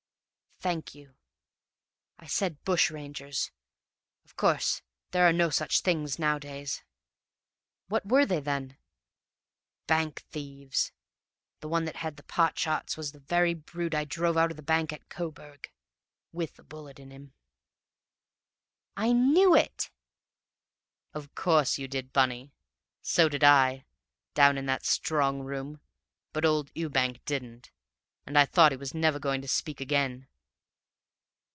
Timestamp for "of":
4.23-4.35, 14.51-14.55, 21.15-21.33